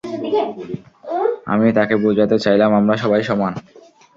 আমি 1.45 1.67
তাকে 1.73 1.95
বুঝাতে 1.95 2.37
চাইলাম 2.39 2.71
আমরা 2.73 2.95
সবাই 2.97 3.21
সমান। 3.23 3.53